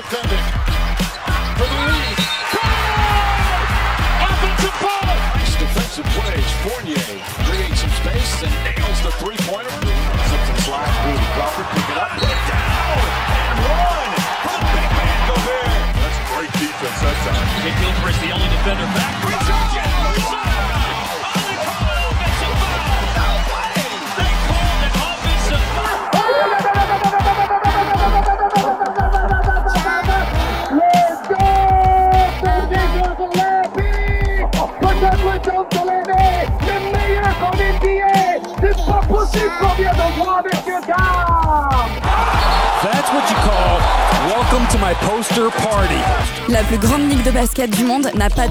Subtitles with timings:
[0.00, 0.27] defending.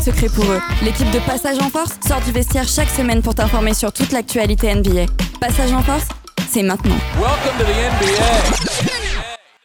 [0.07, 0.61] Secret pour eux.
[0.85, 4.73] L'équipe de Passage en Force sort du vestiaire chaque semaine pour t'informer sur toute l'actualité
[4.73, 5.05] NBA.
[5.41, 6.07] Passage en Force,
[6.47, 6.95] c'est maintenant.
[7.15, 8.97] Welcome to the NBA.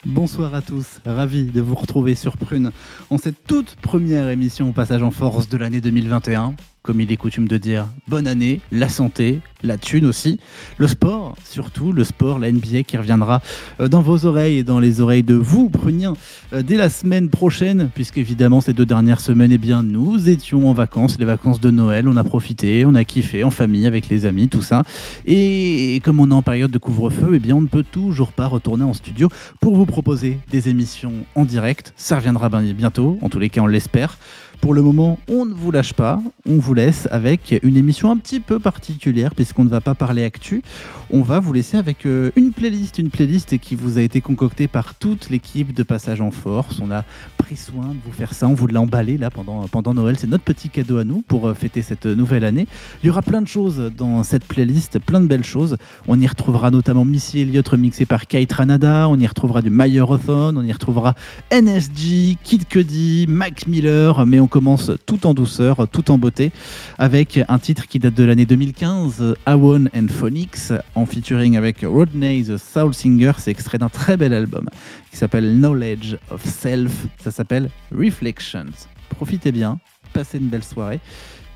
[0.04, 2.72] Bonsoir à tous, ravi de vous retrouver sur Prune
[3.08, 6.56] en cette toute première émission au passage en force de l'année 2021.
[6.82, 10.38] Comme il est coutume de dire, bonne année, la santé, la thune aussi,
[10.78, 13.40] le sport, surtout le sport, la NBA qui reviendra
[13.80, 16.14] euh, dans vos oreilles et dans les oreilles de vous, Pruniens,
[16.52, 20.68] euh, dès la semaine prochaine, puisque évidemment ces deux dernières semaines, eh bien, nous étions
[20.68, 24.08] en vacances, les vacances de Noël, on a profité, on a kiffé en famille, avec
[24.08, 24.82] les amis, tout ça.
[25.26, 28.46] Et comme on est en période de couvre-feu, eh bien, on ne peut toujours pas
[28.46, 29.28] retourner en studio
[29.60, 31.92] pour vous proposer des émissions en direct.
[31.96, 34.18] Ça reviendra bientôt, en tous les cas, on l'espère.
[34.62, 38.16] Pour le moment, on ne vous lâche pas, on vous laisse avec une émission un
[38.16, 40.62] petit peu particulière puisqu'on ne va pas parler actu.
[41.10, 44.68] On va vous laisser avec euh, une playlist, une playlist qui vous a été concoctée
[44.68, 46.80] par toute l'équipe de Passage en Force.
[46.80, 47.04] On a
[47.38, 50.16] pris soin de vous faire ça, on vous l'a emballé là pendant, pendant Noël.
[50.16, 52.68] C'est notre petit cadeau à nous pour euh, fêter cette nouvelle année.
[53.02, 55.76] Il y aura plein de choses dans cette playlist, plein de belles choses.
[56.06, 60.56] On y retrouvera notamment Missy Elliott remixé par Kate Ranada, on y retrouvera du Mayer-Othon,
[60.56, 61.14] on y retrouvera
[61.52, 66.52] NSG, Kid Cudi, Mac Miller, mais on commence tout en douceur, tout en beauté,
[66.98, 72.44] avec un titre qui date de l'année 2015, Awon and Phonics, en featuring avec Rodney
[72.44, 73.32] the Soul Singer.
[73.38, 74.68] C'est extrait d'un très bel album
[75.10, 76.92] qui s'appelle Knowledge of Self.
[77.24, 78.66] Ça s'appelle Reflections.
[79.08, 79.78] Profitez bien,
[80.12, 81.00] passez une belle soirée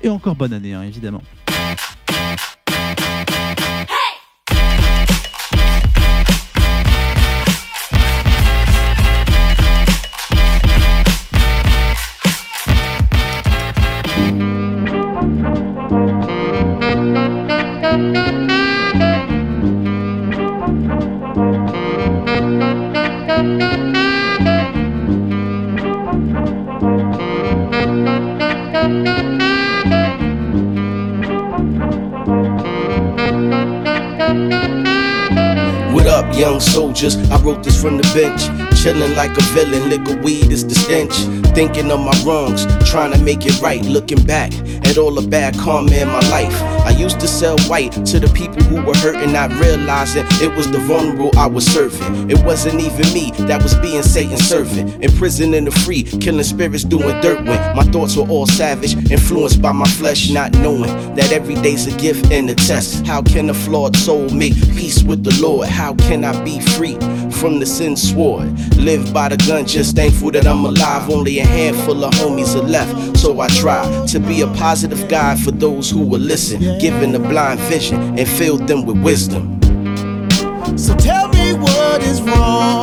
[0.01, 1.21] et encore bonne année, hein, évidemment.
[37.09, 37.31] Soldiers?
[37.31, 38.41] I wrote this from the bench.
[38.75, 41.13] Chillin' like a villain, liquor weed is the stench.
[41.55, 43.81] Thinking of my wrongs, trying to make it right.
[43.81, 44.53] Looking back
[44.85, 46.53] at all the bad karma in my life.
[46.85, 50.69] I used to sell white to the people who were hurting, not realizing it was
[50.69, 52.29] the vulnerable I was serving.
[52.29, 55.01] It wasn't even me that was being Satan's servant.
[55.03, 58.95] In prison in the free, killing spirits doing dirt when my thoughts were all savage,
[59.11, 63.07] influenced by my flesh, not knowing that every day's a gift and a test.
[63.07, 65.69] How can a flawed soul make peace with the Lord?
[65.69, 66.97] How can I be free
[67.37, 68.47] from the sin sword?
[68.77, 71.09] Live by the gun, just thankful that I'm alive.
[71.09, 75.39] Only a handful of homies are left, so I try to be a positive guide
[75.39, 79.59] for those who will listen, giving the blind vision and fill them with wisdom.
[80.77, 82.76] So tell me what is wrong.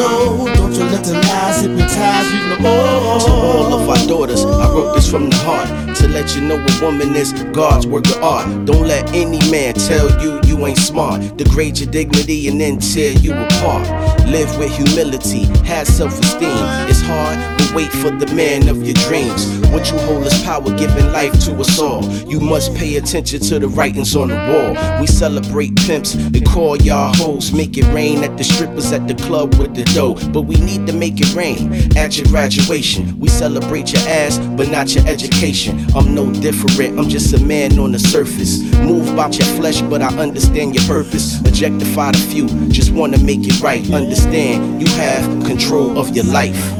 [0.00, 0.46] Know.
[0.54, 3.20] Don't you let the lies hypnotize you no more.
[3.20, 6.56] To all of our daughters, I wrote this from the heart to let you know
[6.56, 8.46] a woman is God's work of art.
[8.64, 13.12] Don't let any man tell you you ain't smart, degrade your dignity and then tear
[13.12, 13.86] you apart.
[14.26, 16.64] Live with humility, have self esteem.
[16.88, 19.58] It's hard, wait for the man of your dreams.
[19.70, 22.04] What you hold is power, giving life to us all.
[22.28, 25.00] You must pay attention to the writings on the wall.
[25.00, 27.52] We celebrate pimps and call y'all hoes.
[27.52, 30.14] Make it rain at the strippers at the club with the dough.
[30.32, 33.18] But we need to make it rain at your graduation.
[33.18, 35.86] We celebrate your ass, but not your education.
[35.94, 38.62] I'm no different, I'm just a man on the surface.
[38.80, 41.38] Move about your flesh, but I understand your purpose.
[41.40, 43.88] Objectify the few, just wanna make it right.
[43.92, 46.79] Understand you have control of your life.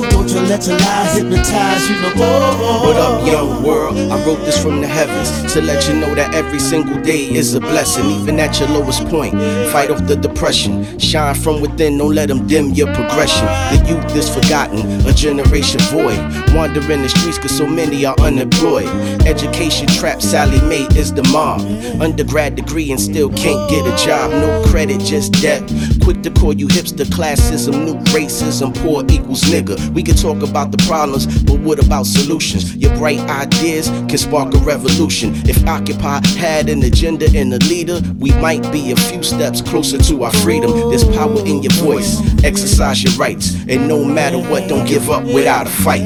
[0.51, 2.85] let the lies hypnotize you no more.
[2.85, 3.97] What up, young world?
[4.11, 7.53] I wrote this from the heavens to let you know that every single day is
[7.53, 8.03] a blessing.
[8.19, 9.33] Even at your lowest point,
[9.71, 10.99] fight off the depression.
[10.99, 13.45] Shine from within, don't let them dim your progression.
[13.45, 16.19] The youth is forgotten, a generation void.
[16.53, 18.89] Wandering the streets cause so many are unemployed.
[19.25, 21.61] Education trap, Sallie Mae is the mom.
[22.01, 24.31] Undergrad degree and still can't get a job.
[24.31, 25.61] No credit, just debt.
[26.03, 29.77] Quick to call you hipster classism, new racism, poor equals nigga.
[29.93, 32.75] We can talk about the problems, but what about solutions?
[32.75, 35.33] Your bright ideas can spark a revolution.
[35.47, 39.97] If Occupy had an agenda and a leader, we might be a few steps closer
[39.97, 40.71] to our freedom.
[40.89, 45.23] There's power in your voice, exercise your rights, and no matter what, don't give up
[45.23, 46.01] without a fight.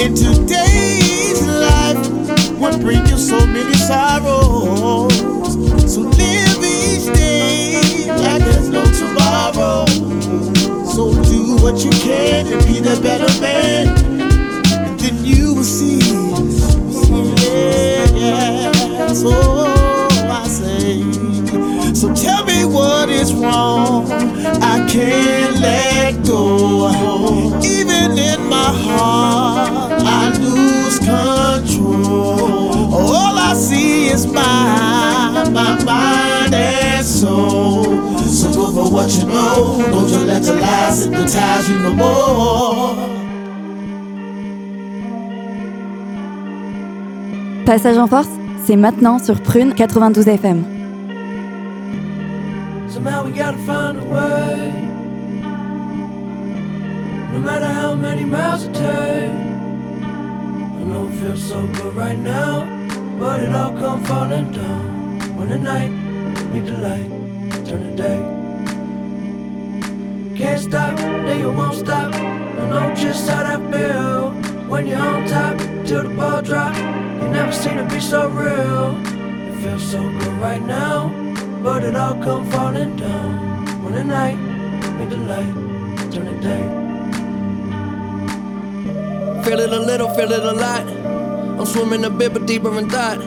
[0.00, 2.10] In today's life,
[2.58, 5.12] what bring you so many sorrows?
[5.92, 10.09] So live each day like there's no tomorrow.
[11.00, 13.88] So do what you can to be the better man,
[14.84, 15.98] and then you will see.
[17.08, 19.06] Yeah, oh, yeah.
[19.14, 19.32] So
[20.28, 21.00] I say.
[21.94, 24.12] So tell me what is wrong.
[24.60, 26.90] I can't let go.
[27.64, 32.94] Even in my heart, I lose control.
[32.94, 37.69] All I see is my, my mind and soul.
[38.30, 39.82] So go for what you know.
[39.90, 42.94] Don't you let the lies hypnotize you no more.
[47.66, 48.28] Passage en force,
[48.64, 50.64] c'est maintenant sur Prune 92 FM.
[52.88, 54.72] Somehow we gotta find a way.
[57.32, 58.84] No matter how many miles it takes.
[60.78, 62.64] I know it feels so good right now,
[63.18, 65.18] but it all come falling down.
[65.36, 65.90] When the night
[66.52, 67.19] meet the light,
[67.50, 68.20] turn the day.
[70.36, 72.14] Can't stop, then you won't stop.
[72.14, 74.30] I know just how that feel.
[74.68, 76.74] When you're on top, till the ball drop.
[76.76, 78.96] You never seen it be so real.
[79.50, 81.08] It feels so good right now.
[81.62, 84.38] But it all come falling down when the night
[84.98, 85.54] meet the light,
[86.12, 86.64] turn the day.
[89.44, 90.86] Feel it a little, feel it a lot.
[91.58, 93.20] I'm swimming a bit, but deeper in thought.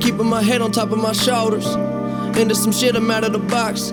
[0.00, 1.66] Keeping my head on top of my shoulders.
[2.38, 3.90] Into some shit I'm out of the box.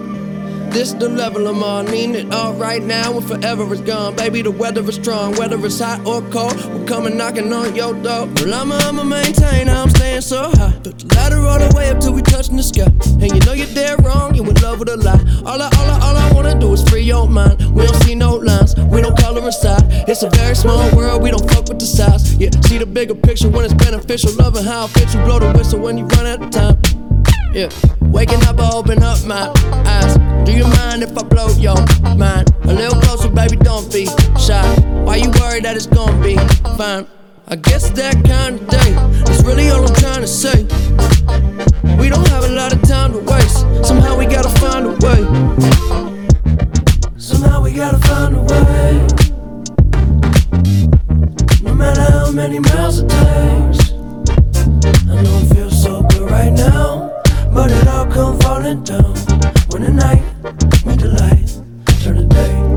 [0.70, 4.16] This the level I'm on, need it all right now and forever is gone.
[4.16, 7.94] Baby, the weather is strong, whether it's hot or cold, we're coming knocking on your
[7.94, 8.28] door.
[8.36, 10.78] Well, I'ma, I'ma maintain, I'm staying so high.
[10.84, 12.86] Built the ladder all the way up till we touching the sky.
[13.20, 15.24] And you know you're dead wrong, you in love with a lie.
[15.44, 17.60] All I, all I, all I wanna do is free your mind.
[17.74, 19.82] We don't see no lines, we don't color inside.
[20.08, 22.36] It's a very small world, we don't fuck with the size.
[22.36, 24.34] Yeah, see the bigger picture when it's beneficial.
[24.34, 26.78] Loving how it fits you, blow the whistle when you run out of time.
[27.56, 27.70] Yeah,
[28.16, 29.52] waking up, I open up my
[29.86, 30.16] eyes.
[30.46, 31.76] Do you mind if I blow your
[32.16, 32.50] mind?
[32.64, 34.06] A little closer, baby, don't be
[34.40, 34.66] shy.
[35.04, 36.38] Why you worried that it's gonna be
[36.78, 37.06] fine?
[37.50, 38.92] I guess that kind of day
[39.32, 40.64] is really all I'm trying to say.
[42.00, 43.60] We don't have a lot of time to waste.
[43.86, 45.22] Somehow we gotta find a way.
[47.18, 48.92] Somehow we gotta find a way.
[51.64, 53.92] No matter how many miles it takes.
[55.12, 57.15] I know it feels so good right now.
[57.56, 59.16] But it all come falling down
[59.70, 60.22] when the night
[60.86, 62.75] meet the light, turn the day.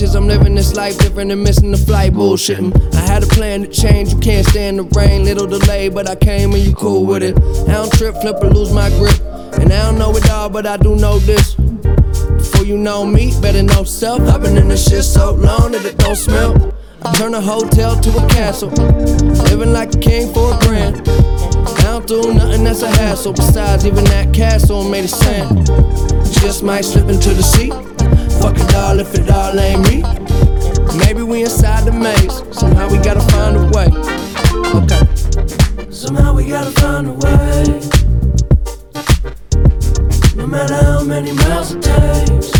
[0.00, 2.94] I'm living this life different and missing the flight, bullshitting.
[2.94, 5.24] I had a plan to change, you can't stand the rain.
[5.24, 7.36] Little delay, but I came and you cool with it.
[7.68, 9.18] I don't trip, flip, or lose my grip.
[9.58, 11.54] And I don't know it all, but I do know this.
[11.54, 14.20] Before you know me, better know self.
[14.20, 16.72] I've been in this shit so long that it don't smell.
[17.02, 18.70] I turn a hotel to a castle.
[18.70, 21.08] Living like a king for a grand.
[21.08, 23.32] I don't do nothing that's a hassle.
[23.32, 25.66] Besides, even that castle made it sand.
[26.40, 27.87] Just might slip into the sea.
[28.48, 30.02] Fuck it all if it all ain't me.
[31.04, 32.42] Maybe we inside the maze.
[32.58, 33.88] Somehow we gotta find a way.
[34.80, 35.04] Okay.
[35.90, 37.80] Somehow we gotta find a way.
[40.34, 42.50] No matter how many miles it takes.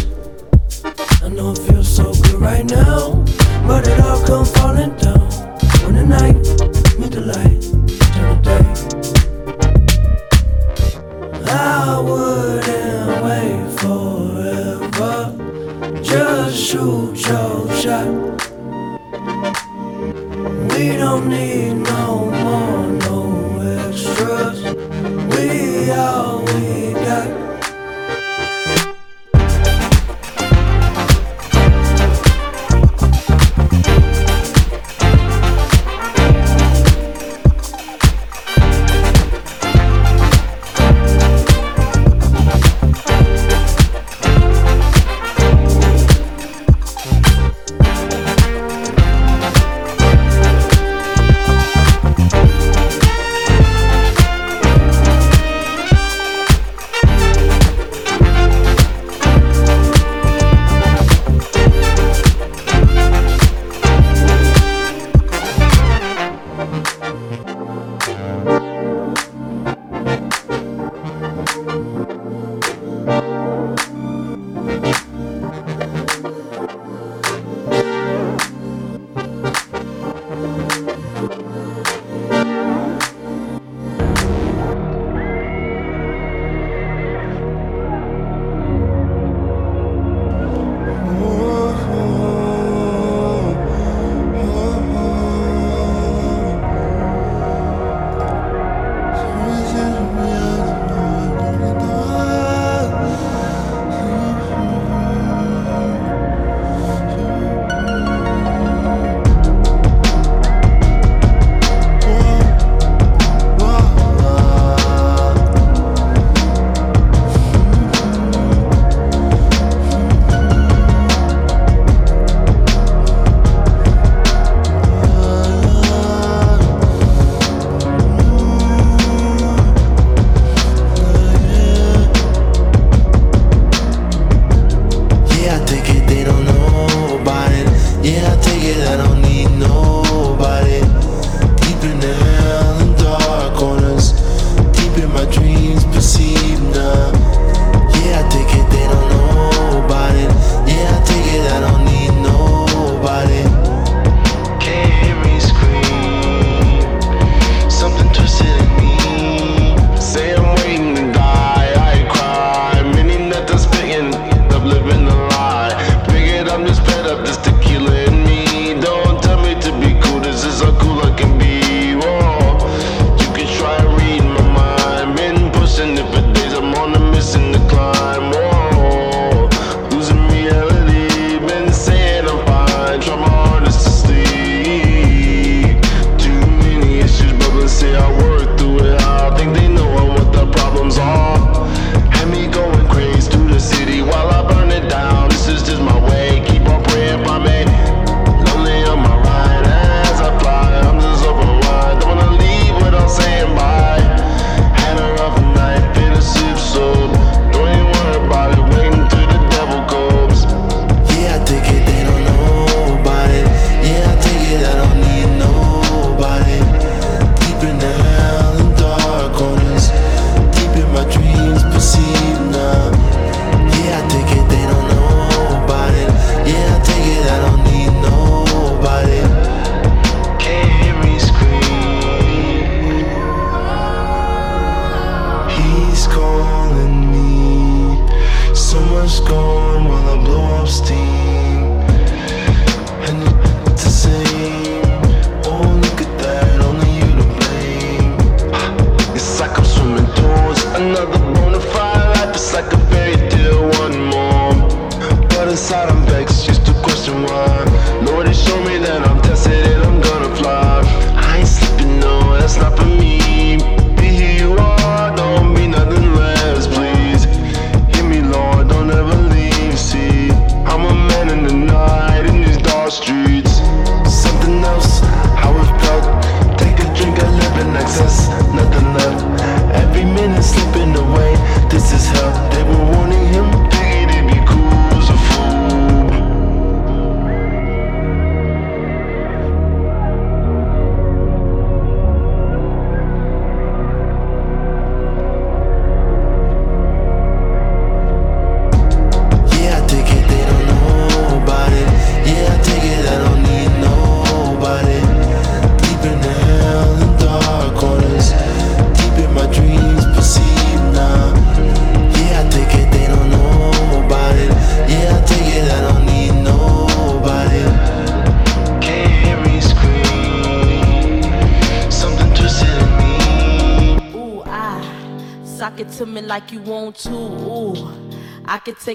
[1.23, 3.25] I know it feels so good right now.
[3.67, 5.31] But it all come falling down.
[5.85, 6.37] When the night
[6.99, 7.63] meet the light,
[8.13, 8.65] turn the day.
[11.51, 12.48] I wouldn't
[16.69, 18.07] shoot your shot.
[20.71, 23.21] We don't need no more, no
[23.87, 24.59] extras.
[25.33, 26.28] We all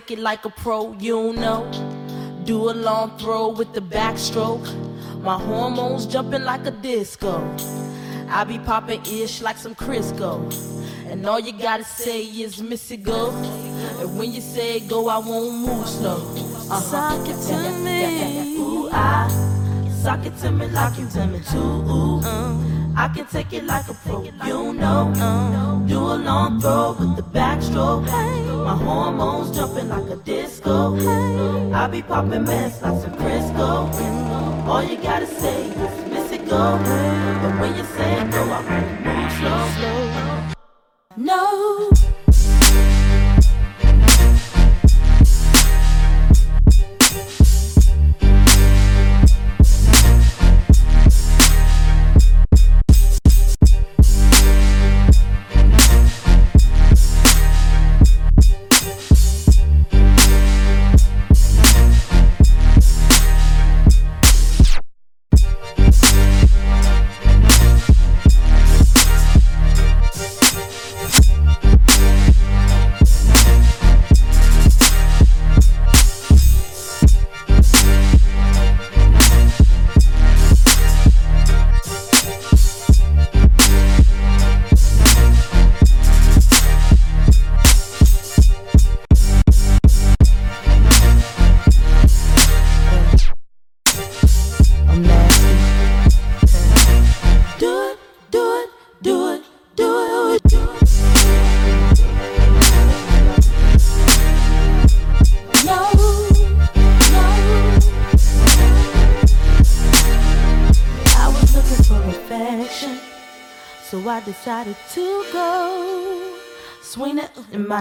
[0.03, 1.63] I can take it like a pro, you know.
[2.43, 4.67] Do a long throw with the backstroke.
[5.22, 7.39] My hormones jumping like a disco.
[8.27, 10.51] I be popping ish like some Crisco.
[11.10, 13.31] And all you gotta say is Missy go.
[14.01, 16.17] And when you say go, I won't move slow.
[16.69, 16.81] Uh-huh.
[16.81, 18.57] Sock it to me.
[18.57, 19.29] Ooh, I
[20.03, 21.57] sock it to me like you want me to.
[21.57, 22.19] Ooh,
[22.98, 25.13] I can take it like a pro, you know.
[25.88, 28.42] Do a long throw with the backstroke.
[28.63, 30.96] My hormones jumping like a disco.
[31.74, 33.91] I be popping mess like some Crisco.
[34.65, 36.77] All you gotta say is miss it go.
[36.77, 38.62] And when you say go, I
[39.03, 39.67] move slow.
[39.75, 40.53] slow.
[41.17, 41.92] No.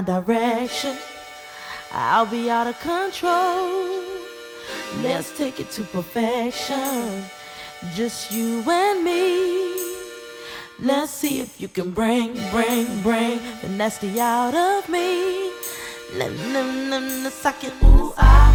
[0.03, 0.97] Direction.
[1.93, 4.03] I'll be out of control.
[5.03, 7.25] Let's take it to perfection.
[7.95, 9.73] Just you and me.
[10.81, 15.51] Let's see if you can bring, bring, bring the nasty out of me.
[16.15, 18.55] Let me suck it, ooh, I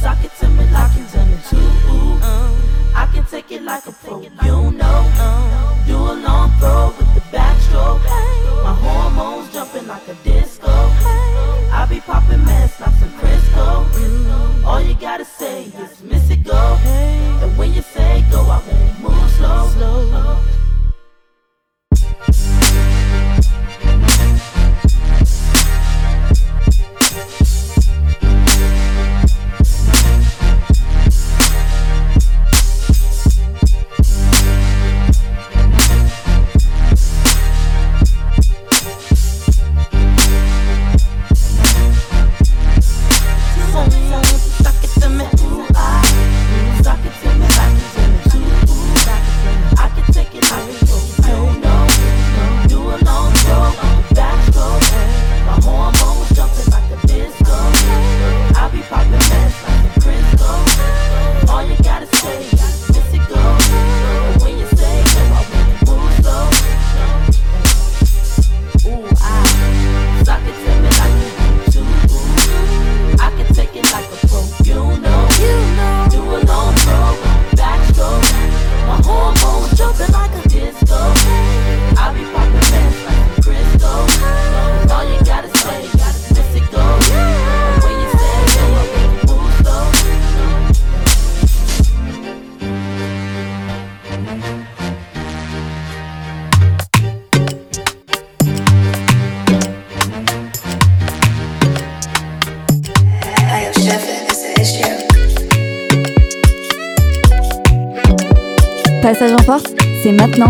[0.00, 1.56] suck it to me like you tell me to.
[1.56, 2.50] Ooh, uh,
[2.94, 5.12] I can take it like a pro, you know.
[5.18, 7.20] Uh, do a long throw with the
[7.66, 8.02] backstroke.
[8.62, 10.66] My hormones jumping like a disco.
[10.68, 14.64] I be popping mess like some Crisco.
[14.64, 17.15] All you gotta say is miss it go.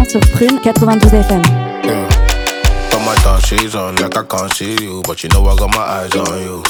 [0.09, 1.43] Sur Prune 92 FM.
[1.85, 2.09] Yeah.
[3.07, 5.79] My dark shades on like I can't see you, but you know I got my
[5.79, 6.65] eyes on you.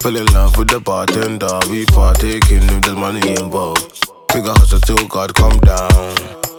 [0.00, 4.04] Fell in love with the bartender, we partaking if there's money involved.
[4.34, 6.14] Bigger hustle till God come down.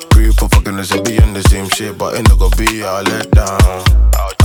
[0.09, 2.81] Breathe for fucking us and be in the same shit, but it not gonna be
[2.81, 3.83] all let down.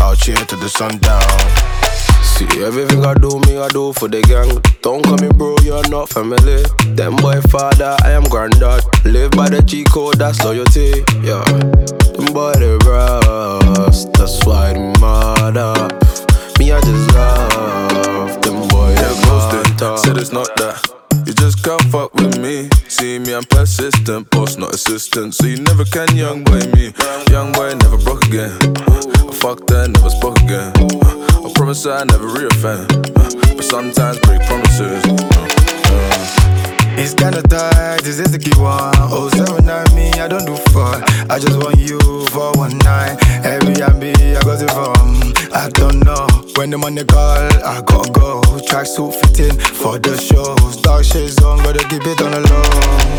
[0.00, 2.13] Out here to the sundown.
[2.34, 4.50] See, everything I do, me I do for the gang.
[4.82, 6.64] Don't call me bro, you're not family.
[6.96, 8.82] Them boy father, I am granddad.
[9.04, 11.04] Live by the G code, that's loyalty.
[11.22, 11.44] Yeah,
[12.18, 15.92] them boy they rust, that's why they mad up.
[16.58, 19.96] Me I just love them boy they.
[19.96, 21.03] Said it's not that.
[21.26, 22.68] You just can't fuck with me.
[22.88, 25.34] See me, I'm persistent, boss, not assistant.
[25.34, 26.92] So you never can young boy me.
[27.30, 28.52] Young boy never broke again.
[28.76, 30.72] Uh, fuck that, never spoke again.
[31.44, 33.14] I promise I never reoffend.
[33.56, 35.02] But sometimes break promises.
[36.96, 38.94] It's kinda tight, this is the key one.
[39.10, 41.02] Oh, seven nine me, I don't do fun.
[41.28, 41.98] I just want you
[42.30, 43.18] for one night.
[43.42, 45.34] Every MB, I got it from.
[45.52, 46.26] I don't know.
[46.54, 48.42] When the money call, I gotta go.
[48.70, 50.80] Tracksuit fitting for the shows.
[50.82, 53.14] Dark shades on, gotta keep it on the low.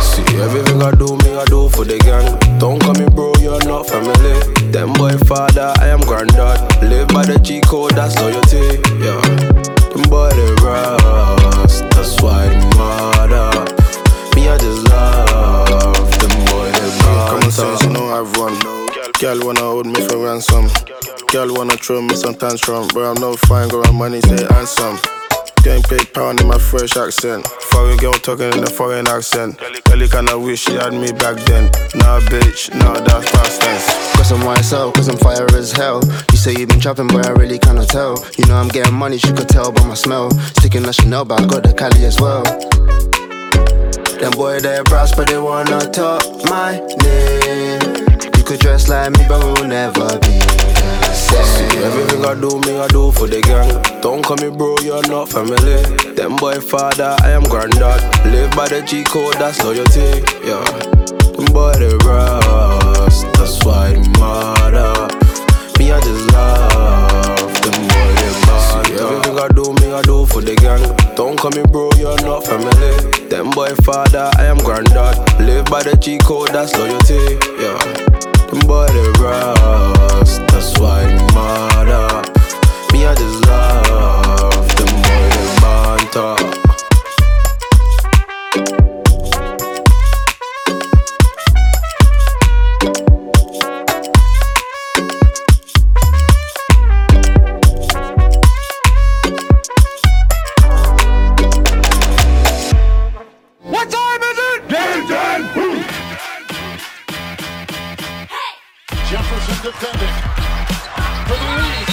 [0.00, 2.32] See, everything I do, me, I do for the gang.
[2.58, 4.40] Don't call me bro, you're not family.
[4.72, 6.82] Them boy father, I am granddad.
[6.82, 8.80] Live by the G code, that's loyalty.
[9.04, 9.20] Yeah.
[9.92, 10.54] Them boy they
[11.92, 13.50] that's why they mother.
[14.34, 16.90] Me, I just love them boy they
[17.28, 18.38] Common sense, you know I've.
[19.20, 20.68] Girl wanna hold me for ransom.
[21.32, 22.86] Girl wanna throw me some tantrum.
[22.94, 25.17] But I'm no fine, my money, say handsome.
[25.68, 27.46] Getting paid pound in my fresh accent.
[27.46, 29.58] Foreign girl talking in a foreign accent.
[29.84, 31.64] Girl, kinda wish she had me back then.
[31.94, 34.16] Nah, bitch, nah, that's past tense.
[34.16, 36.00] Cause I'm myself, cause I'm fire as hell.
[36.32, 38.16] You say you've been trapping, but I really cannot tell.
[38.38, 40.30] You know I'm getting money, she could tell by my smell.
[40.56, 42.44] Sticking the Chanel, but I got the Cali as well.
[44.20, 48.06] Them boy they brass, but they wanna talk my name.
[48.38, 50.67] You could dress like me, but we'll never be the
[51.18, 53.68] See, everything I do, me, I do for the gang.
[54.00, 55.82] Don't call me bro, you're not family.
[56.14, 58.00] Them boy father, I am granddad.
[58.26, 60.22] Live by the G code, that's loyalty.
[60.46, 60.62] Yeah.
[61.34, 64.94] Them boy they rust, that's why they mother.
[65.78, 68.86] Me, I just love them boy they mother.
[68.86, 70.86] See, everything I do, me, I do for the gang.
[71.16, 73.26] Don't call me bro, you're not family.
[73.26, 75.18] Them boy father, I am granddad.
[75.40, 77.42] Live by the G code, that's loyalty.
[77.58, 78.37] Yeah.
[78.50, 82.22] Them boy they rust, that's why they mother.
[82.92, 86.36] Me, I just love them boy they banter.
[88.54, 88.97] What
[109.68, 110.16] defending
[111.28, 111.88] for the lead.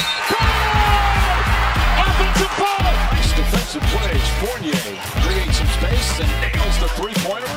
[2.08, 2.88] Offensive foul.
[3.12, 4.28] Nice defensive plays.
[4.40, 4.80] Fournier
[5.20, 7.52] creates some space and nails the three-pointer.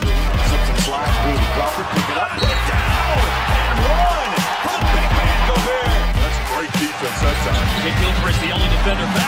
[0.51, 1.39] Simpson slide through.
[1.55, 2.31] Crawford pick it up.
[2.35, 3.15] Put it down.
[3.63, 4.33] And one.
[4.67, 6.03] For the big man Gobert.
[6.19, 7.67] That's great defense that time.
[7.87, 9.28] Jake Gilchrist, the only defender back.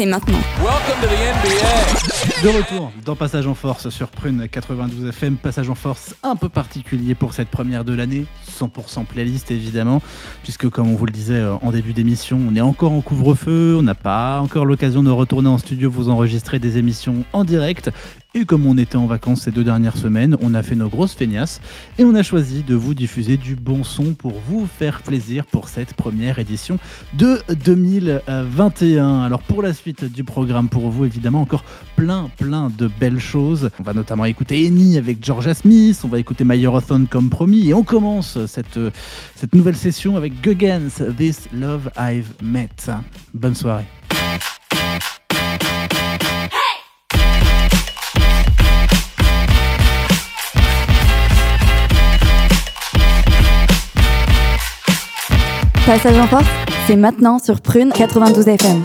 [0.00, 0.38] c'est maintenant.
[0.62, 2.42] Welcome to the NBA.
[2.42, 5.36] De retour dans Passage en Force sur Prune 92 FM.
[5.36, 8.24] Passage en Force un peu particulier pour cette première de l'année.
[8.50, 10.00] 100% playlist évidemment,
[10.42, 13.76] puisque comme on vous le disait euh, en début d'émission, on est encore en couvre-feu,
[13.78, 17.90] on n'a pas encore l'occasion de retourner en studio vous enregistrer des émissions en direct.
[18.32, 21.14] Et comme on était en vacances ces deux dernières semaines, on a fait nos grosses
[21.14, 21.60] feignasses
[21.98, 25.68] et on a choisi de vous diffuser du bon son pour vous faire plaisir pour
[25.68, 26.78] cette première édition
[27.14, 29.22] de 2021.
[29.22, 31.64] Alors pour la suite du programme pour vous, évidemment, encore
[31.96, 33.70] plein plein de belles choses.
[33.80, 37.68] On va notamment écouter Eni avec Georgia Smith, on va écouter My Marathon comme promis
[37.68, 38.78] et on commence cette,
[39.34, 42.68] cette nouvelle session avec Guggans, This Love I've Met.
[43.34, 43.86] Bonne soirée.
[55.90, 56.46] Passage en Force,
[56.86, 58.84] c'est maintenant sur Prune 92 FM.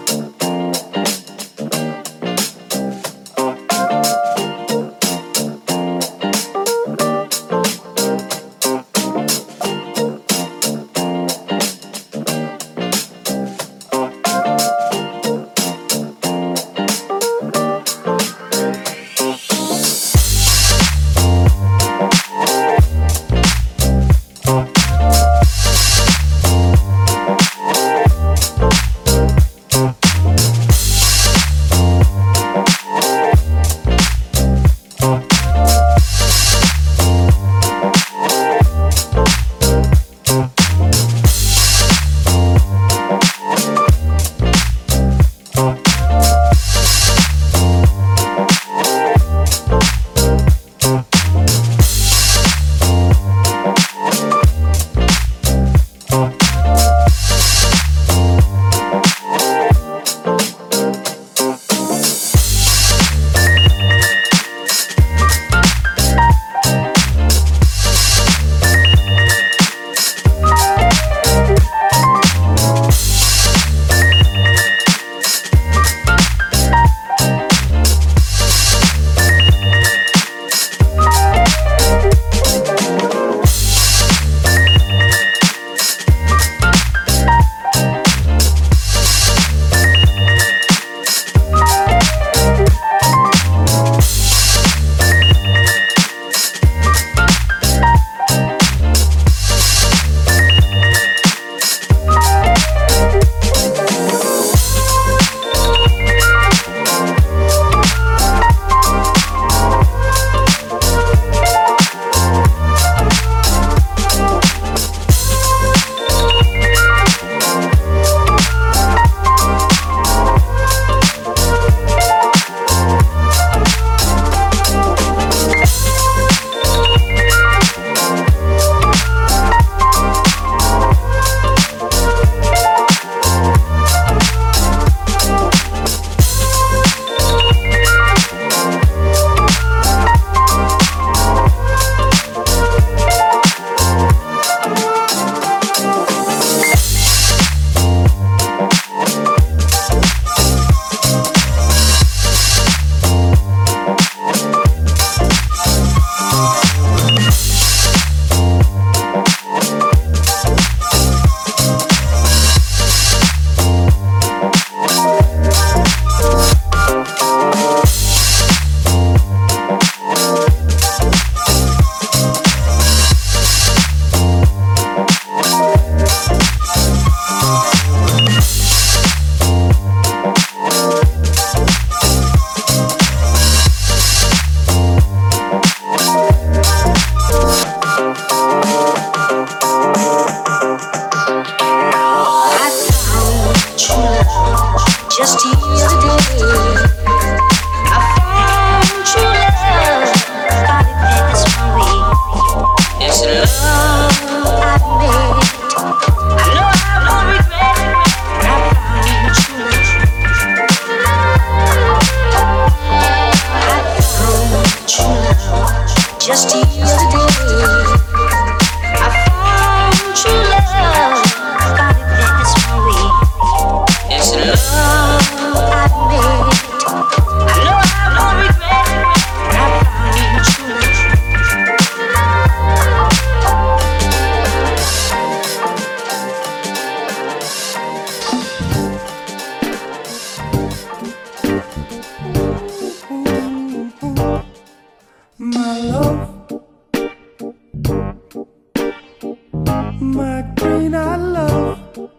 [251.97, 252.10] We'll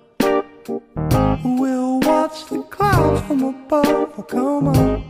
[2.00, 4.12] watch the clouds from above.
[4.16, 5.05] Oh, come on.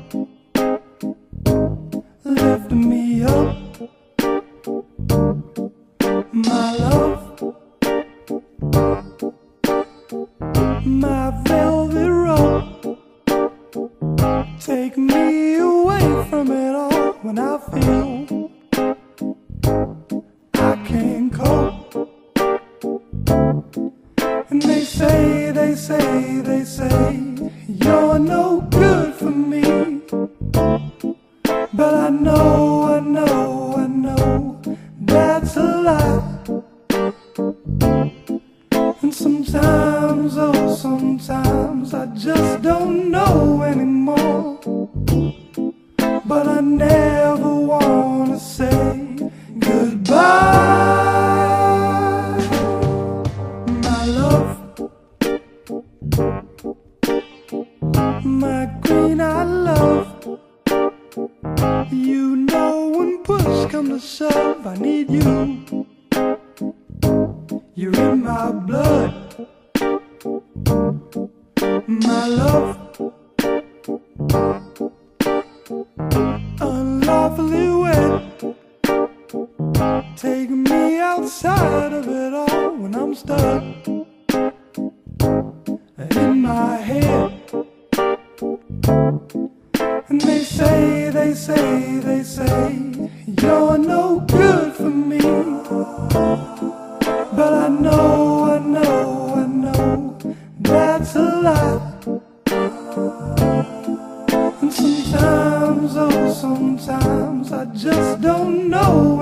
[107.77, 109.16] Just don't know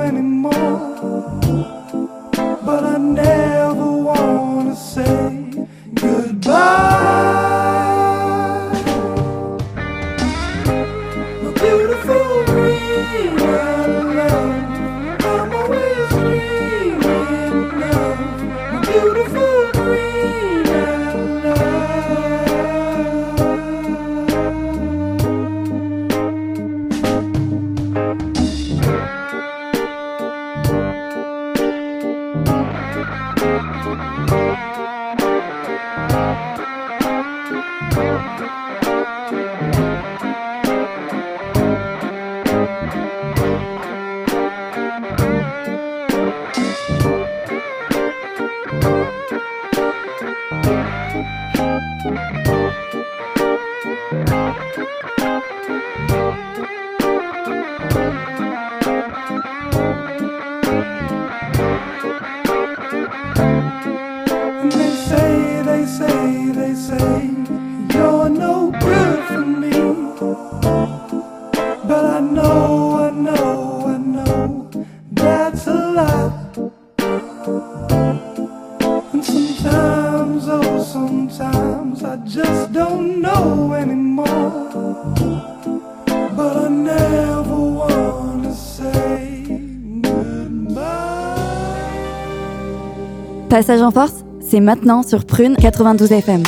[93.54, 96.42] Passage en force, c'est maintenant sur Prune 92 FM.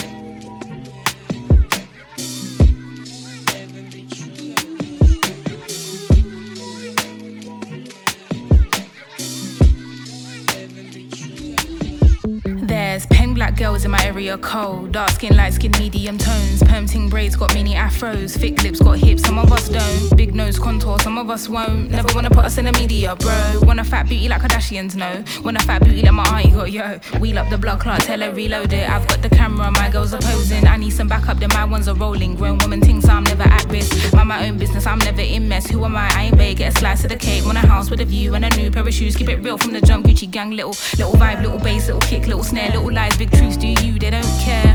[13.47, 14.91] Black girls in my area cold.
[14.91, 16.61] Dark skin, light skin, medium tones.
[16.65, 18.37] Perm ting braids got mini afros.
[18.37, 20.17] Thick lips got hips, some of us don't.
[20.17, 21.89] Big nose contour, some of us won't.
[21.91, 23.61] Never wanna put us in the media, bro.
[23.63, 25.23] Want a fat beauty like Kardashians, no.
[25.45, 26.99] Want a fat beauty like my auntie got, yo.
[27.21, 28.89] Wheel up the block clock, tell her reload it.
[28.91, 30.67] I've got the camera, my girls are posing.
[30.67, 32.35] I need some backup, then my ones are rolling.
[32.35, 34.13] Grown woman things, I'm never at risk.
[34.13, 35.71] Mind my own business, I'm never in mess.
[35.71, 36.11] Who am I?
[36.17, 37.45] I ain't big, get a slice of the cake.
[37.45, 39.15] Want a house with a view and a new pair of shoes.
[39.15, 40.51] Keep it real from the jump, Gucci gang.
[40.51, 43.57] Little, little vibe, little bass, little kick, little snare, little lies, big truths.
[43.57, 43.99] Do you?
[43.99, 44.75] They don't care.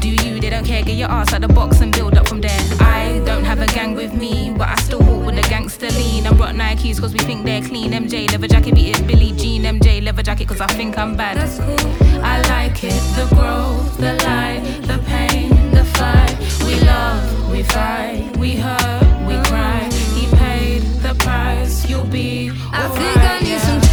[0.00, 0.40] Do you?
[0.40, 0.82] They don't care.
[0.82, 2.60] Get your ass out the box and build up from there.
[2.80, 6.26] I don't have a gang with me, but I still walk with a gangster lean.
[6.26, 7.92] I'm rock Nikes cause we think they're clean.
[7.92, 9.62] MJ leather jacket, beat it Billie Jean.
[9.62, 11.36] MJ leather jacket cause I think I'm bad.
[11.36, 12.22] That's cool.
[12.22, 13.00] I like it.
[13.18, 16.34] The growth, the light, the pain, the fight.
[16.66, 19.88] We love, we fight, we hurt, we cry.
[20.16, 21.88] He paid the price.
[21.88, 22.50] You'll be.
[22.72, 23.58] I think I need yeah.
[23.68, 23.91] some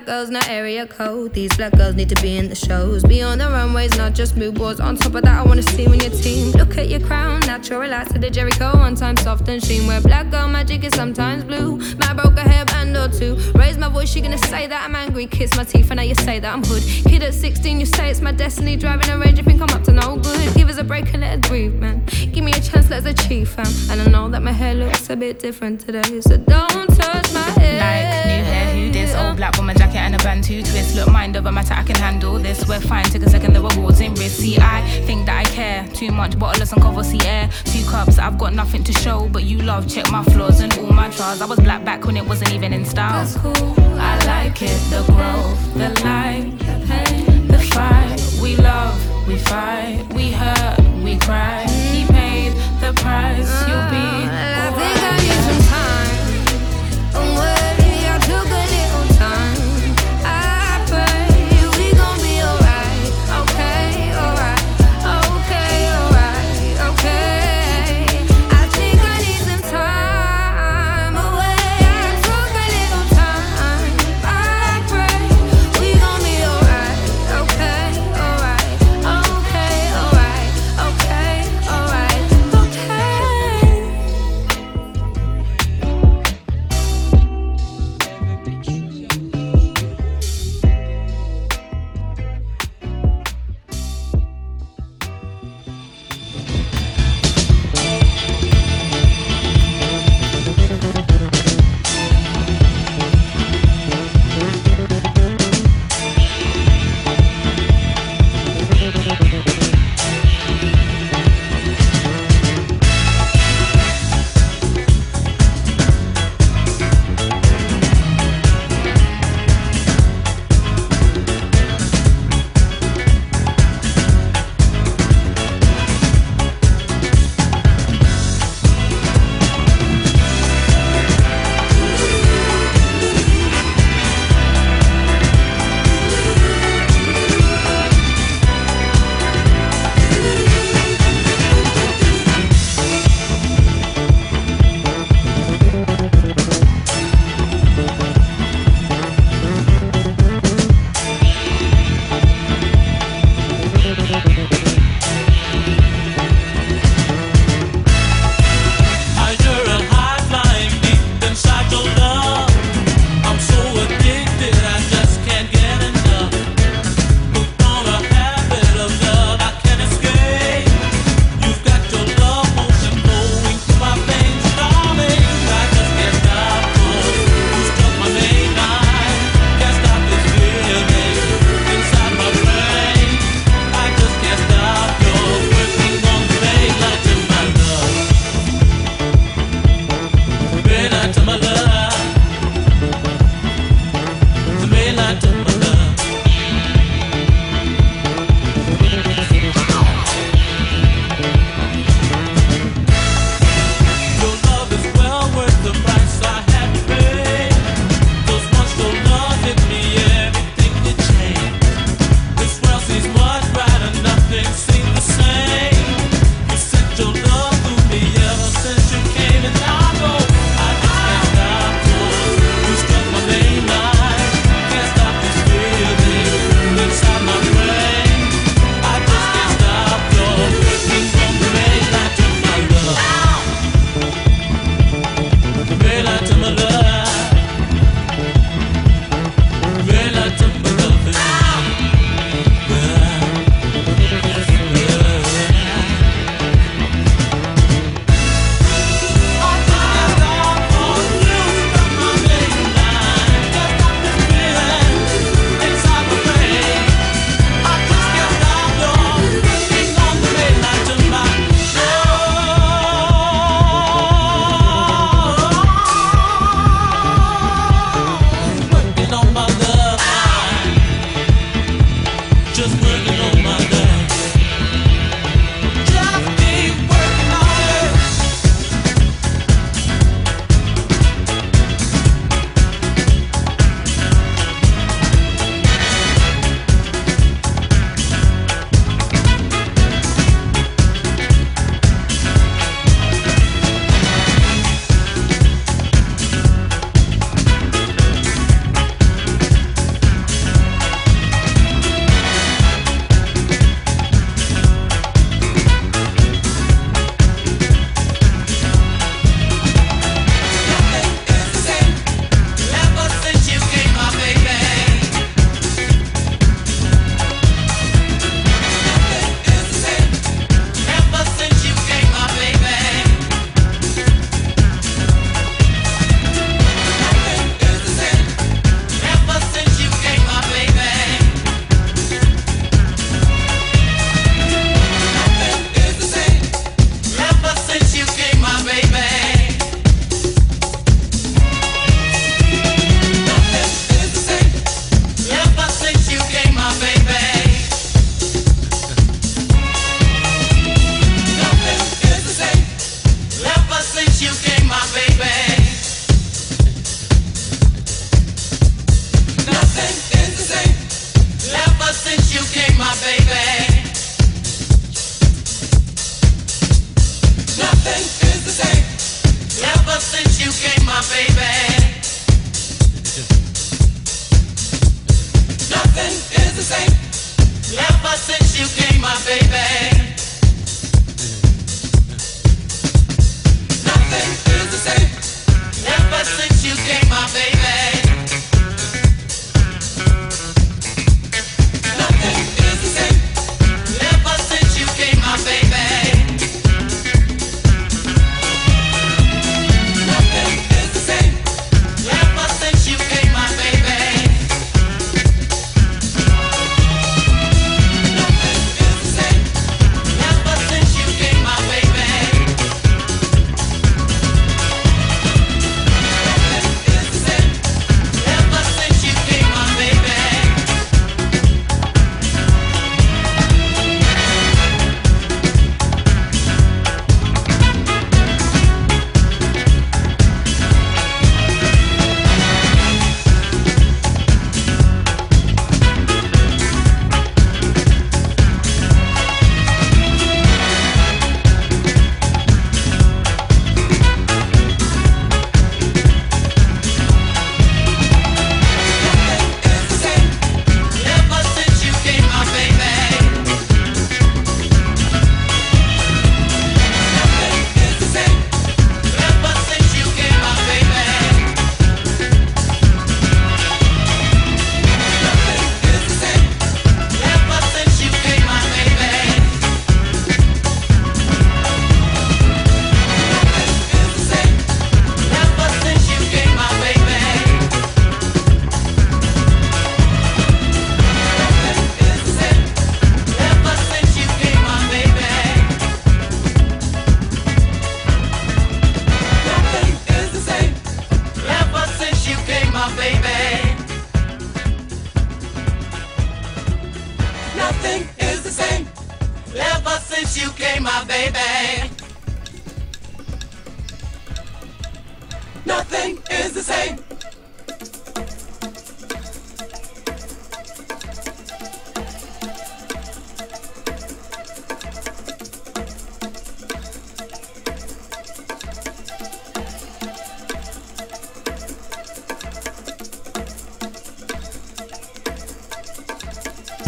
[0.00, 1.34] black girls, not area code.
[1.34, 3.02] These black girls need to be in the shows.
[3.02, 4.80] Be on the runways, not just mood boards.
[4.80, 6.52] On top of that, I wanna see when your team.
[6.52, 8.78] Look at your crown, natural relax to the Jheri curl.
[8.78, 9.86] One time soft and sheen.
[9.86, 11.76] Where black girl magic is sometimes blue.
[11.98, 13.36] My broke a hairband or two.
[13.58, 15.26] Raise my voice, she gonna say that I'm angry.
[15.26, 16.82] Kiss my teeth, and now you say that I'm hood.
[17.10, 18.76] Kid at 16, you say it's my destiny.
[18.76, 20.54] Driving a range, you think I'm up to no good.
[20.54, 22.06] Give us a break and let us breathe, man.
[22.32, 23.66] Give me a chance, let's achieve, fam.
[23.90, 27.50] And I know that my hair looks a bit different today, so don't touch my
[27.60, 27.80] hair.
[27.80, 28.69] Like new hair,
[29.10, 29.20] this?
[29.20, 30.94] Old black woman jacket and a band two twist.
[30.96, 32.66] Look, mind over matter, I can handle this.
[32.66, 34.40] We're fine, take a second, the rewards in risk.
[34.40, 36.32] See, I think that I care too much.
[36.32, 37.48] Bottleless and cover, see air.
[37.64, 39.88] Two cups, I've got nothing to show, but you love.
[39.88, 41.40] Check my flaws and all my trials.
[41.40, 43.24] I was black back when it wasn't even in style.
[43.24, 48.40] That's cool, I like it, the growth, the light, the pain, the fight.
[48.42, 51.66] We love, we fight, we hurt, we cry.
[51.68, 54.26] He paid the price, you'll be.
[54.26, 54.69] Mm.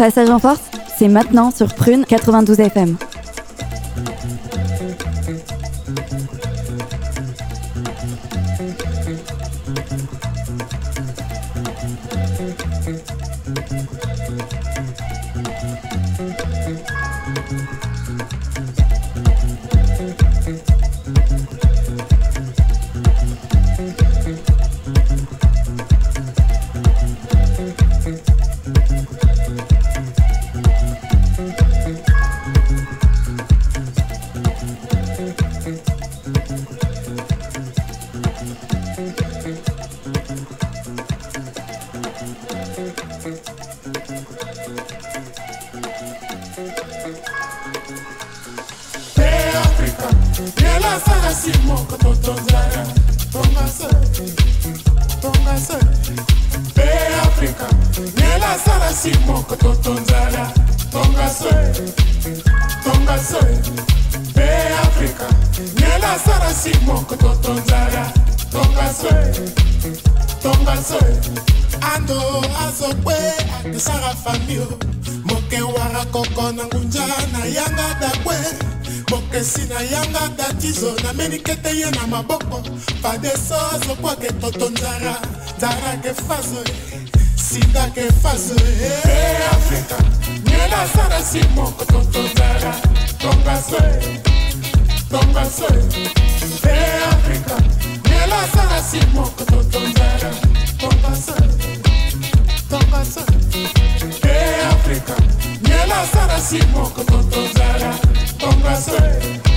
[0.02, 0.58] Passage en force,
[0.98, 2.96] c'est maintenant sur Prune 92 FM.
[79.84, 82.62] yanga gatizo namenike te ye na maboko.
[83.02, 85.16] Padeso azokwake toto nzara.
[85.58, 87.00] Nzarake faso eh.
[87.36, 89.50] sidake faso e eh.
[89.50, 89.96] afrika
[90.44, 92.74] nyela sara simoko toto nzara.
[93.18, 93.76] Tombaso
[95.10, 95.66] tombaso
[96.64, 97.08] e eh.
[97.08, 97.56] afrika
[98.08, 100.30] nyela sara simoko toto nzara.
[100.78, 101.34] Tombaso
[102.70, 103.20] tombaso
[104.24, 105.14] e afrika
[105.62, 107.94] nyela sara simoko toto nzara.
[108.38, 109.51] Tombaso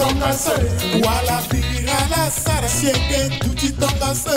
[0.00, 0.32] tonga
[1.04, 4.36] wala bira la sara sieke duti tonga se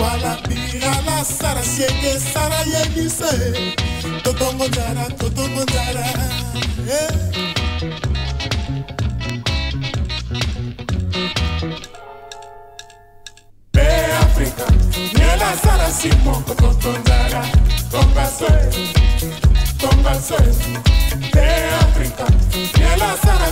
[0.00, 3.32] wala bira la sara sieke sara yeli se
[4.24, 6.06] totongo jara totongo jara
[6.86, 7.24] yeah.
[14.24, 14.66] Africa,
[15.16, 17.42] Nela Sara Simon Kotonzara,
[17.90, 18.54] Tonga Swe,
[19.78, 20.38] Tonga Swe,
[21.32, 22.43] De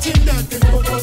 [0.00, 0.99] watching that thing go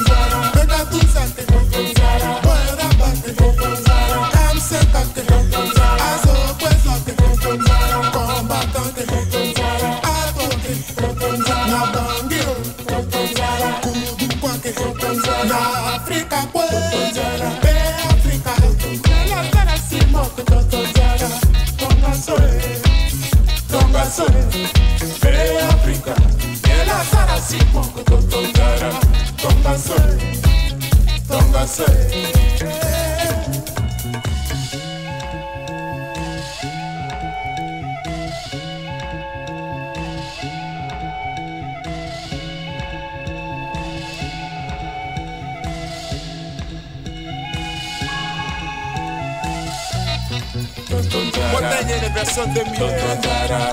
[51.52, 53.72] guadagnere per son de miele Tonton Zara,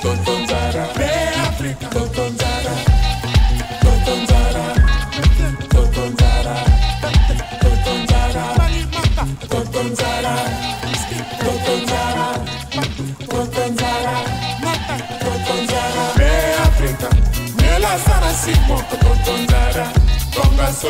[0.00, 2.93] Tonton Zara, per Africa, Tonton Zara.
[17.98, 19.86] sarasimo kotondara
[20.34, 20.88] kongaso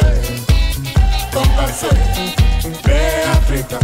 [1.32, 1.88] kongaso
[2.84, 2.98] be
[3.32, 3.78] afrika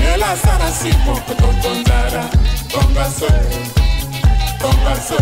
[0.00, 2.24] nela sarasimo kotondara
[2.72, 3.26] kongaso
[4.60, 5.16] kongaso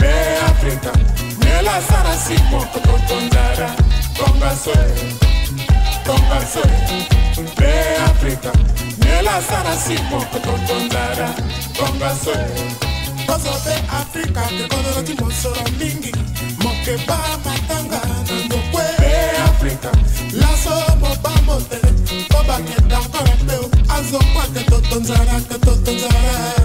[0.00, 0.12] be
[0.50, 0.92] afrika
[1.44, 3.70] nela sarasimo kotondara
[4.18, 4.72] kongaso
[6.06, 6.62] kongaso
[7.56, 7.72] be
[8.10, 8.52] afrika
[9.04, 11.28] nela sarasimo kotondara
[11.78, 12.32] kongaso
[13.28, 16.12] kozote afrika tekolo noti mosolo mingi
[16.62, 18.84] mokeba matanga na ndokwe
[19.48, 19.90] afrika.
[20.40, 21.78] Laso mobambo te
[22.30, 23.56] po bakenda nkora mpe
[23.96, 26.57] azokwa ke totonzala ke totonzala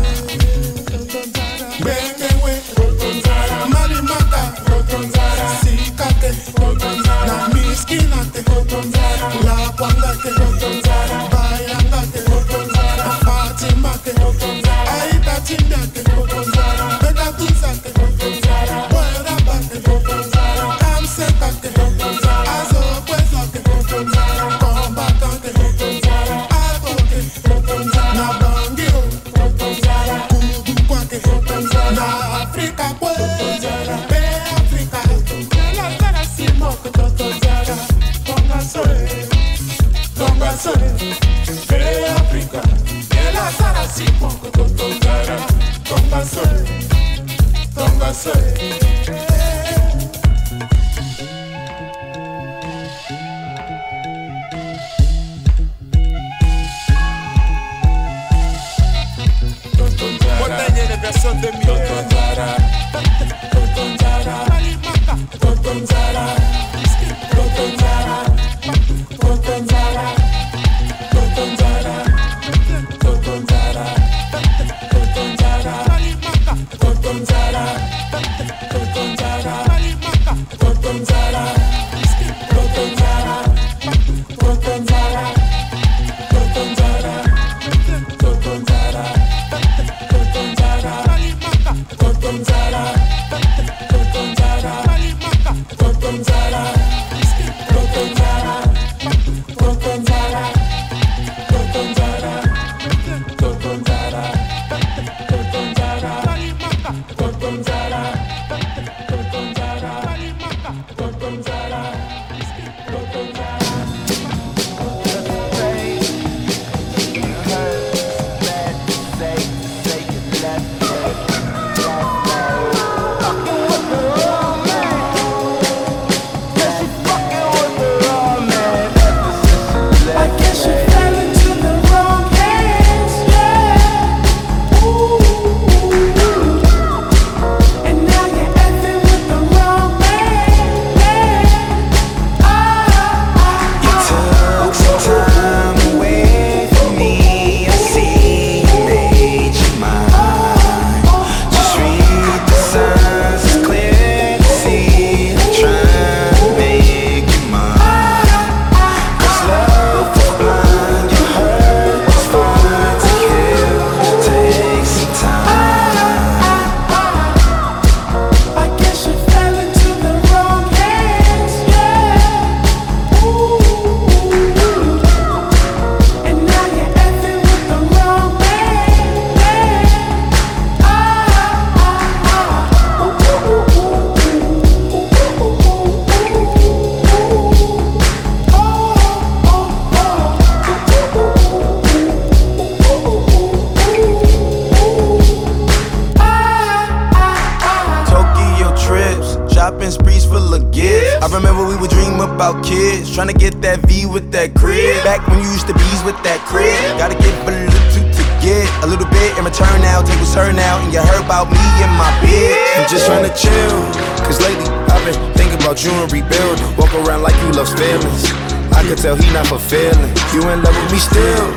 [206.14, 206.78] with that crib.
[207.02, 210.06] Gotta get a little too to get a little bit in return now.
[210.06, 212.54] Tables her now, and you heard about me and my bitch.
[212.78, 213.78] I'm just trying to chill,
[214.22, 216.62] cause lately I've been thinking about you and rebuild.
[216.78, 218.30] Walk around like you love feelings.
[218.74, 220.14] I could tell he not fulfilling.
[220.34, 221.50] You in love with me still.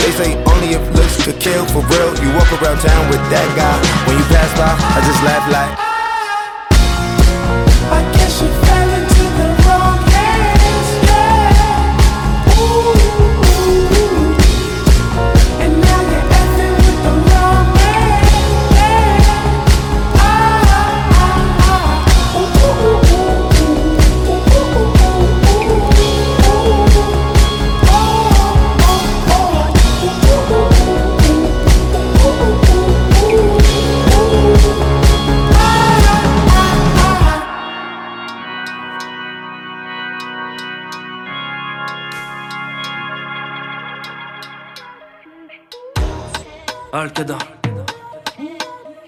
[0.00, 2.10] They say only if looks could kill for real.
[2.20, 3.76] You walk around town with that guy.
[4.08, 5.83] When you pass by, I just laugh like.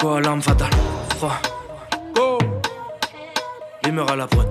[0.01, 0.71] Quoi, l'arme fatale
[1.19, 1.33] 3.
[2.15, 2.39] Go.
[3.93, 4.47] Meurt à la prod.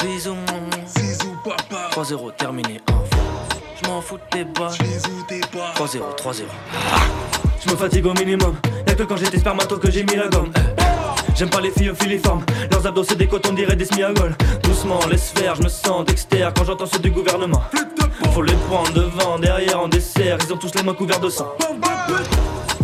[0.00, 0.36] Bisous,
[0.94, 1.90] Bisous, papa.
[1.90, 2.80] 3-0, terminé.
[3.82, 4.70] Je m'en fous de tes bas.
[5.74, 6.42] 3-0, 3-0.
[7.64, 8.56] Je me fatigue au minimum.
[8.86, 10.52] Y'a que quand j'étais spermato que j'ai mis la gomme.
[10.56, 10.82] Eh.
[11.34, 12.44] J'aime pas les filles filiformes.
[12.70, 14.36] Leurs abdos c'est des cotons, dirait des smiagoles.
[14.62, 17.62] Doucement, laisse faire, je me sens dexter quand j'entends ceux du gouvernement.
[18.34, 20.38] Faut les prendre devant, derrière, en dessert.
[20.44, 21.56] Ils ont tous les mains couverts de sang.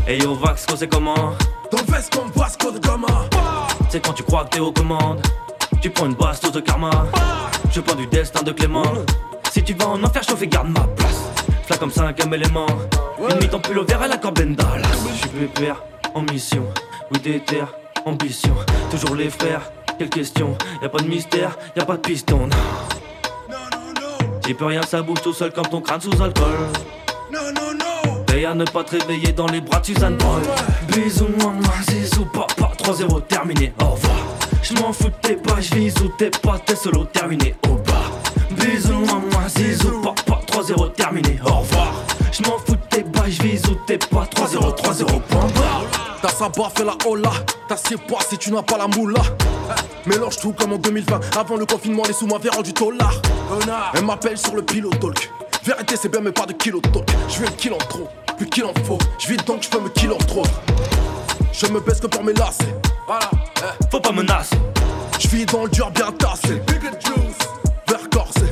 [0.07, 1.33] Et yo, Vax, c'est comment
[1.71, 3.07] Ton veste comme Vasco de Gama.
[3.89, 5.23] C'est quand tu crois que t'es aux commandes.
[5.81, 6.91] Tu prends une bastos de karma.
[7.71, 8.83] Je prends du destin de Clément.
[9.53, 11.25] Si tu vas en enfer chauffer, garde ma place.
[11.67, 12.67] Fla comme cinquième élément.
[13.19, 14.89] Une mythe en pull au vert à la Corben Dallas.
[15.07, 15.83] Je suis pépère,
[16.15, 16.65] en mission.
[17.13, 17.65] Oui, déter,
[18.05, 18.55] ambition.
[18.91, 22.47] Toujours les frères, quelle question Y a pas de mystère, y a pas de piston.
[22.47, 22.57] non.
[24.47, 26.69] J'y peux rien, ça bouge tout seul comme ton crâne sous alcool.
[28.35, 30.43] Veille à ne pas te réveiller dans les bras de Suzanne Boy.
[30.89, 34.17] Bisous, maman, zizou, papa, 3-0, terminé, au revoir.
[34.61, 38.11] J'm'en fous de tes pas, j'vise ou t'es pas, t'es solo, terminé, au bar.
[38.51, 41.93] Bisous, maman, zizou, papa, 3-0, terminé, au revoir.
[42.33, 45.85] J'm'en fous de tes pas, j'vise ou t'es pas, 3-0, 3-0, point barre.
[46.21, 47.31] Ta saba fait la hola,
[47.69, 49.23] t'assieds pas si tu n'as pas la moula.
[50.07, 53.15] Mélange tout comme en 2020, avant le confinement, les sous m'avaient rendu dollar.
[53.95, 55.31] Elle m'appelle sur le pilote talk.
[55.65, 57.09] Vérité, c'est bien, mais pas de kilo talk.
[57.29, 58.99] Je veux le kill en trop, plus qu'il en faut.
[59.19, 60.45] Je vis donc, je peux me kill en trop.
[61.53, 62.75] Je me baisse que pour mes lacets.
[63.07, 63.31] Voilà,
[63.91, 64.57] faut pas menacer.
[65.19, 66.61] Je vis dans le dur bien tassé.
[67.89, 68.43] Vert corsé.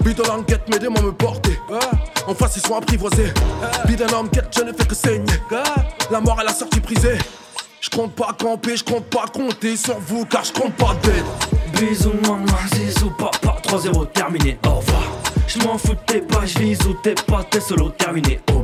[0.00, 1.58] Bide languette, m'aidez-moi me porter.
[2.26, 3.32] En face, ils sont apprivoisés.
[3.86, 5.40] Bide languette, je ne fais que saigner.
[6.10, 7.18] La mort est la sortie prisée.
[7.80, 11.24] Je compte pas camper, je compte pas compter sur vous car je compte pas d'aide.
[11.72, 15.02] Bisous, maman, zizou, papa, 3-0, terminé, au revoir.
[15.46, 18.60] J'm'en fous de tes pas, j'vise ou t'es pas, t'es solo, terminé, au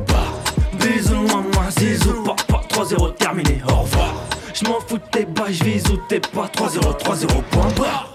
[1.79, 4.13] zizou, papa, 3-0, terminé, au revoir.
[4.53, 8.09] J'm'en fous de tes pas, j'vise ou t'es pas, 3-0, 3-0, point barre.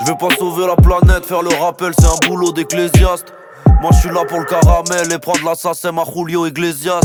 [0.00, 3.26] Je vais pas sauver la planète, faire le rappel, c'est un boulot d'ecclésiaste.
[3.80, 7.00] Moi je suis là pour le caramel et prendre l'assassin à Julio Iglesias.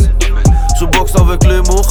[0.80, 1.84] Je boxe avec les mots,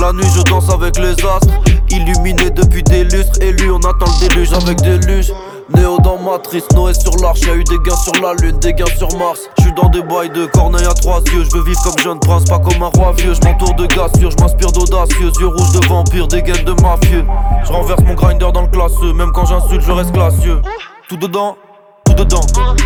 [0.00, 1.54] la nuit je danse avec les astres.
[1.88, 5.32] Illuminé depuis des lustres, élu, on attend le déluge avec des luges.
[5.72, 8.84] Néo dans Matrice, Noé sur l'arche, y'a eu des gains sur la lune, des gains
[8.98, 9.48] sur Mars.
[9.58, 12.44] J'suis dans des bails de corneille à trois yeux, je veux vivre comme jeune prince,
[12.44, 13.34] pas comme un roi vieux.
[13.34, 17.24] J'm'entoure de gars sûrs, j'm'inspire d'audacieux, yeux rouges de vampires, des gaines de mafieux.
[17.64, 20.60] J'renverse mon grinder dans le classeux, même quand j'insulte, je reste classieux.
[21.08, 21.56] Tout dedans,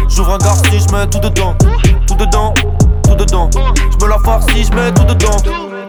[0.08, 1.54] J'ouvre un garci, j'mets tout dedans,
[2.06, 2.54] tout dedans,
[3.04, 3.50] tout dedans.
[3.52, 5.36] J'me la farcis, j'mets tout dedans,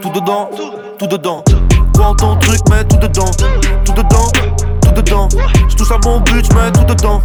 [0.01, 0.49] tout dedans,
[0.97, 1.43] tout dedans.
[1.93, 3.31] Prends ton truc, mets tout dedans,
[3.85, 4.31] tout dedans,
[4.81, 5.27] tout dedans.
[5.67, 7.21] J'touche à mon but, j'mets tout dedans.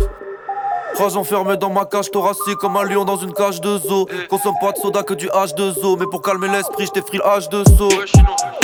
[0.98, 4.06] Rage enfermé dans ma cage thoracique comme un lion dans une cage de zoo.
[4.30, 5.98] Consomme pas de soda que du H2O.
[5.98, 7.88] Mais pour calmer l'esprit, j't'ai pris le H2SO.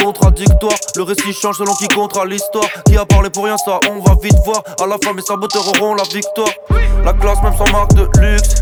[0.03, 2.65] Contradictoire, le récit change selon qui comptera l'histoire.
[2.87, 4.63] Qui a parlé pour rien, ça on va vite voir.
[4.81, 6.51] À la fin, mes saboteurs auront la victoire.
[7.05, 8.55] La classe, même sans marque de luxe.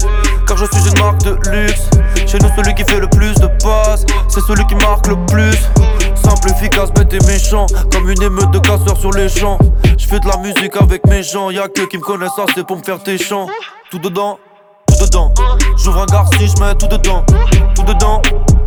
[0.46, 1.90] Car je suis une marque de luxe.
[2.26, 5.58] Chez nous, celui qui fait le plus de passes, c'est celui qui marque le plus.
[6.28, 7.66] Simple, efficace, bête et méchant.
[7.90, 9.58] Comme une émeute de casseurs sur les champs.
[9.96, 11.48] Je fais de la musique avec mes gens.
[11.50, 13.46] Y'a que qui me connaissent assez pour me faire tes chants.
[13.90, 14.38] Tout dedans,
[14.86, 15.32] tout dedans.
[15.78, 17.24] J'ouvre un garci, j'mets tout dedans.
[17.74, 18.20] Tout dedans,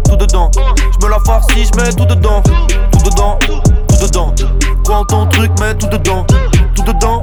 [0.05, 0.49] tout dedans.
[0.99, 2.41] J'me la farcis, j'mets tout dedans.
[2.91, 4.34] Tout dedans, tout dedans.
[4.84, 6.26] Quand ton truc, mets tout dedans.
[6.76, 7.22] Tout dedans,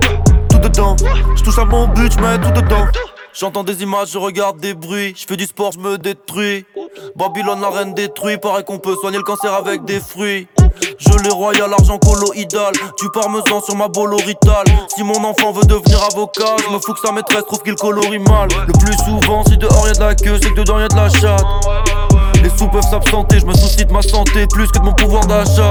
[0.48, 0.94] tout dedans.
[1.34, 2.86] J'touche à mon but, j'mets tout dedans.
[3.32, 5.14] J'entends des images, je regarde des bruits.
[5.16, 6.64] Je fais du sport, je me détruis.
[7.16, 8.40] Babylone, la reine détruite.
[8.40, 10.48] Paraît qu'on peut soigner le cancer avec des fruits.
[10.98, 12.72] Je les royal, l'argent colloïdal.
[13.00, 14.64] Du parmesan sur ma bolorital.
[14.94, 18.18] Si mon enfant veut devenir avocat, je me fous que sa maîtresse trouve qu'il colorie
[18.18, 18.48] mal.
[18.66, 21.08] Le plus souvent, si dehors y'a de la queue, c'est que dedans y'a de la
[21.08, 21.44] chatte.
[22.42, 25.26] Les sous peuvent s'absenter, je me soucie de ma santé plus que de mon pouvoir
[25.26, 25.68] d'achat.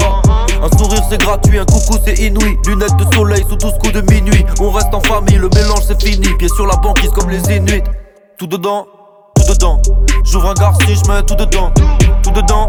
[0.62, 2.58] Un sourire c'est gratuit, un coucou c'est inouï.
[2.66, 4.44] Lunettes de soleil sous 12 coups de minuit.
[4.60, 6.28] On reste en famille, le mélange c'est fini.
[6.38, 7.82] Pieds sur la banquise comme les Inuits.
[8.38, 8.86] Tout dedans,
[9.48, 9.80] dedans.
[10.24, 11.72] J'ouvre un garci, je tout dedans.
[12.22, 12.68] Tout dedans,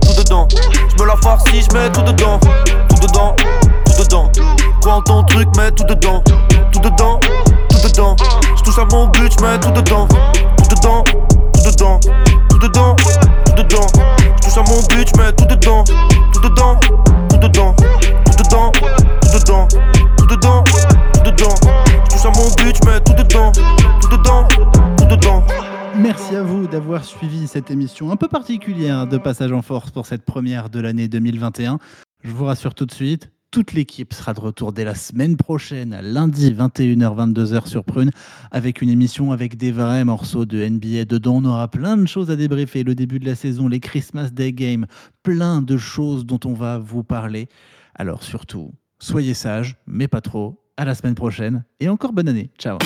[0.00, 0.46] tout dedans.
[0.88, 2.38] Je me la farcis, je mets tout dedans.
[2.88, 3.34] Tout dedans,
[3.84, 4.30] tout dedans.
[4.80, 6.22] Prends ton truc, mets tout dedans.
[6.72, 7.18] Tout dedans,
[7.68, 8.16] tout dedans.
[8.56, 10.06] Je touche à mon but, je tout dedans.
[10.06, 11.04] Tout dedans,
[11.52, 12.00] tout dedans.
[12.48, 13.86] Tout dedans, tout dedans.
[14.36, 15.84] Je touche à mon but, je mets tout dedans.
[16.32, 16.78] Tout dedans,
[17.28, 17.74] tout dedans.
[18.24, 18.72] Tout dedans,
[19.20, 19.68] tout dedans.
[20.16, 20.64] Tout dedans,
[21.12, 21.54] tout dedans.
[22.04, 23.52] Je touche à mon but, je tout dedans.
[24.00, 24.46] Tout dedans,
[24.96, 25.44] tout dedans.
[26.02, 30.06] Merci à vous d'avoir suivi cette émission un peu particulière de Passage en Force pour
[30.06, 31.78] cette première de l'année 2021.
[32.24, 36.00] Je vous rassure tout de suite, toute l'équipe sera de retour dès la semaine prochaine,
[36.02, 38.12] lundi 21h-22h sur Prune,
[38.50, 41.36] avec une émission avec des vrais morceaux de NBA dedans.
[41.36, 44.54] On aura plein de choses à débriefer, le début de la saison, les Christmas Day
[44.54, 44.86] Games,
[45.22, 47.48] plein de choses dont on va vous parler.
[47.94, 50.64] Alors surtout, soyez sages, mais pas trop.
[50.78, 52.50] À la semaine prochaine et encore bonne année.
[52.58, 52.78] Ciao.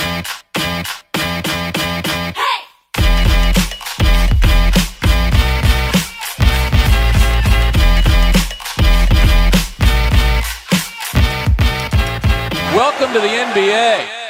[13.14, 14.23] To the NBA.